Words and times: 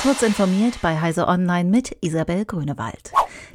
Kurz 0.00 0.22
informiert 0.22 0.78
bei 0.80 1.00
Heise 1.00 1.26
Online 1.26 1.68
mit 1.68 1.96
Isabel 2.02 2.44
Grünewald. 2.44 3.10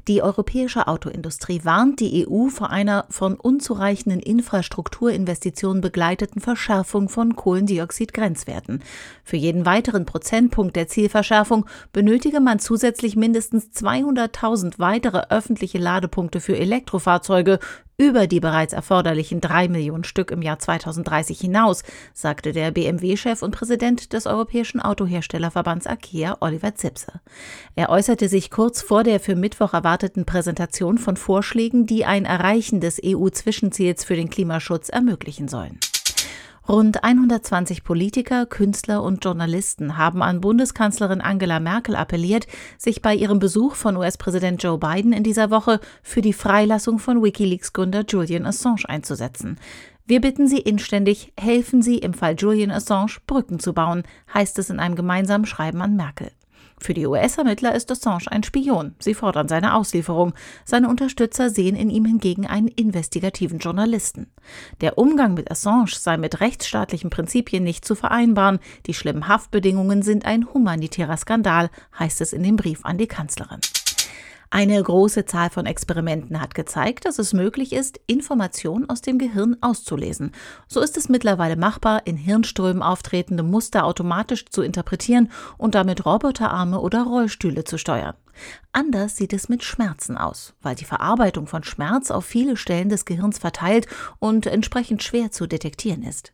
Die 0.09 0.21
europäische 0.21 0.89
Autoindustrie 0.89 1.61
warnt 1.63 2.01
die 2.01 2.27
EU 2.27 2.49
vor 2.49 2.69
einer 2.69 3.05
von 3.09 3.35
unzureichenden 3.35 4.19
Infrastrukturinvestitionen 4.19 5.81
begleiteten 5.81 6.41
Verschärfung 6.41 7.07
von 7.07 7.37
Kohlendioxid-Grenzwerten. 7.37 8.83
Für 9.23 9.37
jeden 9.37 9.65
weiteren 9.65 10.05
Prozentpunkt 10.05 10.75
der 10.75 10.89
Zielverschärfung 10.89 11.65
benötige 11.93 12.41
man 12.41 12.59
zusätzlich 12.59 13.15
mindestens 13.15 13.67
200.000 13.81 14.79
weitere 14.79 15.21
öffentliche 15.29 15.77
Ladepunkte 15.77 16.41
für 16.41 16.57
Elektrofahrzeuge 16.57 17.59
über 17.97 18.27
die 18.27 18.39
bereits 18.39 18.73
erforderlichen 18.73 19.41
drei 19.41 19.67
Millionen 19.67 20.03
Stück 20.03 20.31
im 20.31 20.41
Jahr 20.41 20.59
2030 20.59 21.39
hinaus, 21.39 21.83
sagte 22.13 22.51
der 22.51 22.71
BMW-Chef 22.71 23.41
und 23.41 23.51
Präsident 23.51 24.13
des 24.13 24.25
Europäischen 24.25 24.81
Autoherstellerverbands 24.81 25.87
AKEA, 25.87 26.37
Oliver 26.39 26.75
Zipse. 26.75 27.21
Er 27.75 27.89
äußerte 27.89 28.27
sich 28.29 28.49
kurz 28.49 28.81
vor 28.81 29.03
der 29.03 29.19
für 29.19 29.35
Mittwoch 29.35 29.73
erwarteten 29.73 30.25
Präsentation 30.25 30.97
von 30.97 31.17
Vorschlägen, 31.17 31.85
die 31.85 32.05
ein 32.05 32.25
Erreichen 32.25 32.81
des 32.81 32.99
EU-Zwischenziels 33.03 34.03
für 34.03 34.15
den 34.15 34.29
Klimaschutz 34.29 34.89
ermöglichen 34.89 35.47
sollen. 35.47 35.79
Rund 36.67 37.03
120 37.03 37.83
Politiker, 37.83 38.45
Künstler 38.45 39.03
und 39.03 39.25
Journalisten 39.25 39.97
haben 39.97 40.23
an 40.23 40.39
Bundeskanzlerin 40.39 41.19
Angela 41.19 41.59
Merkel 41.59 41.93
appelliert, 41.93 42.47
sich 42.77 43.01
bei 43.01 43.13
ihrem 43.13 43.39
Besuch 43.39 43.75
von 43.75 43.97
US-Präsident 43.97 44.63
Joe 44.63 44.77
Biden 44.77 45.11
in 45.11 45.23
dieser 45.23 45.51
Woche 45.51 45.81
für 46.03 46.21
die 46.21 46.31
Freilassung 46.31 46.99
von 46.99 47.21
Wikileaks-Gründer 47.21 48.05
Julian 48.07 48.45
Assange 48.45 48.87
einzusetzen. 48.87 49.59
Wir 50.05 50.21
bitten 50.21 50.47
Sie 50.47 50.59
inständig, 50.59 51.33
helfen 51.37 51.81
Sie 51.81 51.97
im 51.97 52.13
Fall 52.13 52.35
Julian 52.37 52.71
Assange 52.71 53.17
Brücken 53.27 53.59
zu 53.59 53.73
bauen, 53.73 54.03
heißt 54.33 54.57
es 54.57 54.69
in 54.69 54.79
einem 54.79 54.95
gemeinsamen 54.95 55.45
Schreiben 55.45 55.81
an 55.81 55.97
Merkel. 55.97 56.31
Für 56.83 56.93
die 56.93 57.07
US-Ermittler 57.07 57.73
ist 57.75 57.89
Assange 57.91 58.29
ein 58.29 58.43
Spion. 58.43 58.93
Sie 58.99 59.13
fordern 59.13 59.47
seine 59.47 59.75
Auslieferung. 59.75 60.33
Seine 60.65 60.89
Unterstützer 60.89 61.49
sehen 61.49 61.77
in 61.77 61.89
ihm 61.89 62.03
hingegen 62.03 62.45
einen 62.45 62.67
investigativen 62.67 63.59
Journalisten. 63.59 64.27
Der 64.81 64.97
Umgang 64.97 65.33
mit 65.33 65.49
Assange 65.49 65.95
sei 65.95 66.17
mit 66.17 66.41
rechtsstaatlichen 66.41 67.09
Prinzipien 67.09 67.63
nicht 67.63 67.85
zu 67.85 67.95
vereinbaren. 67.95 68.59
Die 68.85 68.93
schlimmen 68.93 69.29
Haftbedingungen 69.29 70.01
sind 70.01 70.25
ein 70.25 70.53
humanitärer 70.53 71.15
Skandal, 71.15 71.69
heißt 71.97 72.19
es 72.19 72.33
in 72.33 72.43
dem 72.43 72.57
Brief 72.57 72.83
an 72.83 72.97
die 72.97 73.07
Kanzlerin. 73.07 73.61
Eine 74.55 74.83
große 74.83 75.25
Zahl 75.25 75.49
von 75.49 75.65
Experimenten 75.65 76.39
hat 76.39 76.53
gezeigt, 76.53 77.05
dass 77.05 77.17
es 77.17 77.33
möglich 77.33 77.73
ist, 77.73 77.99
Informationen 78.05 78.87
aus 78.87 79.01
dem 79.01 79.17
Gehirn 79.17 79.57
auszulesen. 79.61 80.31
So 80.67 80.79
ist 80.79 80.95
es 80.95 81.09
mittlerweile 81.09 81.55
machbar, 81.55 82.05
in 82.05 82.17
Hirnströmen 82.17 82.83
auftretende 82.83 83.41
Muster 83.41 83.83
automatisch 83.83 84.45
zu 84.45 84.61
interpretieren 84.61 85.31
und 85.57 85.73
damit 85.73 86.05
Roboterarme 86.05 86.79
oder 86.79 87.01
Rollstühle 87.01 87.63
zu 87.63 87.79
steuern. 87.79 88.13
Anders 88.73 89.15
sieht 89.15 89.33
es 89.33 89.49
mit 89.49 89.63
Schmerzen 89.63 90.19
aus, 90.19 90.53
weil 90.61 90.75
die 90.75 90.85
Verarbeitung 90.85 91.47
von 91.47 91.63
Schmerz 91.63 92.11
auf 92.11 92.23
viele 92.23 92.55
Stellen 92.55 92.89
des 92.89 93.05
Gehirns 93.05 93.39
verteilt 93.39 93.87
und 94.19 94.45
entsprechend 94.45 95.01
schwer 95.01 95.31
zu 95.31 95.47
detektieren 95.47 96.03
ist. 96.03 96.31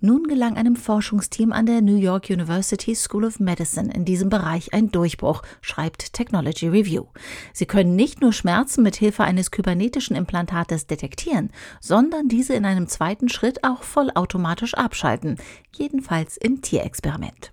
Nun 0.00 0.24
gelang 0.24 0.56
einem 0.56 0.76
Forschungsteam 0.76 1.52
an 1.52 1.66
der 1.66 1.82
New 1.82 1.96
York 1.96 2.30
University 2.30 2.94
School 2.94 3.24
of 3.24 3.40
Medicine 3.40 3.92
in 3.92 4.04
diesem 4.04 4.28
Bereich 4.28 4.72
ein 4.72 4.90
Durchbruch, 4.90 5.42
schreibt 5.60 6.12
Technology 6.12 6.68
Review. 6.68 7.06
Sie 7.52 7.66
können 7.66 7.96
nicht 7.96 8.20
nur 8.20 8.32
Schmerzen 8.32 8.82
mit 8.82 8.96
Hilfe 8.96 9.24
eines 9.24 9.50
kybernetischen 9.50 10.16
Implantates 10.16 10.86
detektieren, 10.86 11.50
sondern 11.80 12.28
diese 12.28 12.54
in 12.54 12.64
einem 12.64 12.88
zweiten 12.88 13.28
Schritt 13.28 13.64
auch 13.64 13.82
vollautomatisch 13.82 14.74
abschalten, 14.74 15.36
jedenfalls 15.72 16.36
im 16.36 16.62
Tierexperiment. 16.62 17.50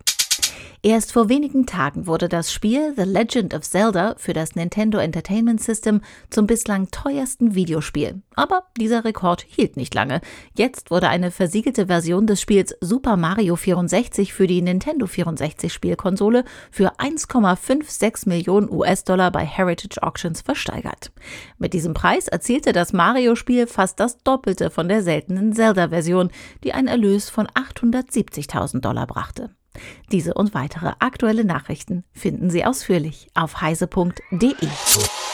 Erst 0.85 1.13
vor 1.13 1.29
wenigen 1.29 1.65
Tagen 1.65 2.05
wurde 2.05 2.29
das 2.29 2.53
Spiel 2.53 2.93
The 2.95 3.05
Legend 3.05 3.55
of 3.55 3.63
Zelda 3.63 4.13
für 4.19 4.33
das 4.33 4.53
Nintendo 4.53 4.99
Entertainment 4.99 5.59
System 5.59 6.01
zum 6.29 6.45
bislang 6.45 6.91
teuersten 6.91 7.55
Videospiel. 7.55 8.21
Aber 8.35 8.67
dieser 8.77 9.03
Rekord 9.03 9.43
hielt 9.47 9.77
nicht 9.77 9.95
lange. 9.95 10.21
Jetzt 10.55 10.91
wurde 10.91 11.09
eine 11.09 11.31
versiegelte 11.31 11.87
Version 11.87 12.27
des 12.27 12.39
Spiels 12.39 12.75
Super 12.81 13.17
Mario 13.17 13.55
64 13.55 14.31
für 14.31 14.45
die 14.45 14.61
Nintendo 14.61 15.07
64 15.07 15.73
Spielkonsole 15.73 16.45
für 16.69 16.99
1,56 16.99 18.29
Millionen 18.29 18.69
US-Dollar 18.69 19.31
bei 19.31 19.43
Heritage 19.43 20.03
Auctions 20.03 20.41
versteigert. 20.41 21.11
Mit 21.57 21.73
diesem 21.73 21.95
Preis 21.95 22.27
erzielte 22.27 22.73
das 22.73 22.93
Mario-Spiel 22.93 23.65
fast 23.65 23.99
das 23.99 24.19
Doppelte 24.19 24.69
von 24.69 24.87
der 24.87 25.01
seltenen 25.01 25.51
Zelda-Version, 25.51 26.29
die 26.63 26.73
einen 26.73 26.89
Erlös 26.89 27.31
von 27.31 27.47
870.000 27.47 28.81
Dollar 28.81 29.07
brachte. 29.07 29.49
Diese 30.11 30.33
und 30.33 30.53
weitere 30.53 30.93
aktuelle 30.99 31.45
Nachrichten 31.45 32.03
finden 32.13 32.49
Sie 32.49 32.65
ausführlich 32.65 33.27
auf 33.33 33.61
heise.de. 33.61 34.55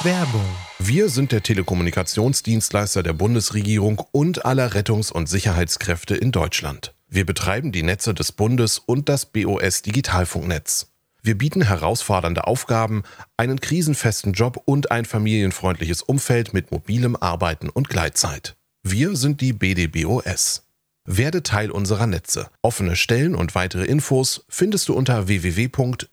Werbung. 0.03 0.45
Wir 0.79 1.09
sind 1.09 1.31
der 1.31 1.43
Telekommunikationsdienstleister 1.43 3.03
der 3.03 3.13
Bundesregierung 3.13 4.01
und 4.11 4.45
aller 4.45 4.73
Rettungs- 4.73 5.11
und 5.11 5.27
Sicherheitskräfte 5.27 6.15
in 6.15 6.31
Deutschland. 6.31 6.93
Wir 7.07 7.25
betreiben 7.25 7.71
die 7.71 7.83
Netze 7.83 8.13
des 8.13 8.31
Bundes 8.31 8.79
und 8.79 9.09
das 9.09 9.25
BOS 9.25 9.81
Digitalfunknetz. 9.81 10.87
Wir 11.23 11.37
bieten 11.37 11.61
herausfordernde 11.61 12.47
Aufgaben, 12.47 13.03
einen 13.37 13.59
krisenfesten 13.59 14.33
Job 14.33 14.61
und 14.65 14.91
ein 14.91 15.05
familienfreundliches 15.05 16.01
Umfeld 16.01 16.53
mit 16.53 16.71
mobilem 16.71 17.15
Arbeiten 17.15 17.69
und 17.69 17.89
Gleitzeit. 17.89 18.55
Wir 18.81 19.15
sind 19.15 19.41
die 19.41 19.53
BDBOS. 19.53 20.63
Werde 21.05 21.43
Teil 21.43 21.71
unserer 21.71 22.07
Netze. 22.07 22.49
Offene 22.61 22.95
Stellen 22.95 23.35
und 23.35 23.55
weitere 23.55 23.85
Infos 23.85 24.45
findest 24.49 24.87
du 24.89 24.93
unter 24.93 25.27
www.bdbos.de. 25.27 26.07